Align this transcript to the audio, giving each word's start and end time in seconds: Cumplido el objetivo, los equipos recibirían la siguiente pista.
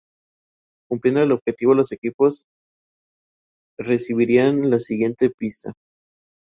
Cumplido 0.89 1.21
el 1.21 1.31
objetivo, 1.31 1.75
los 1.75 1.91
equipos 1.91 2.47
recibirían 3.77 4.71
la 4.71 4.79
siguiente 4.79 5.29
pista. 5.29 5.73